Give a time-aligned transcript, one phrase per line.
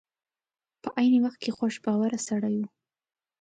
[0.81, 2.63] په عین وخت کې خوش باوره سړی و.